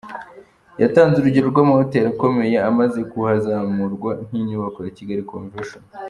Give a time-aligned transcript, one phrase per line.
[0.81, 5.99] Yatanze urugero rw’amahoteri akomeye amaze kuhazamurwa nk’inyubako ya Kigali Convention Center.